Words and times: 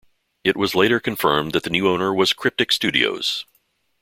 It 0.43 0.57
was 0.57 0.73
later 0.73 0.99
confirmed 0.99 1.51
that 1.51 1.61
the 1.61 1.69
new 1.69 1.87
owner 1.87 2.11
was 2.11 2.33
Cryptic 2.33 2.71
Studios. 2.71 3.45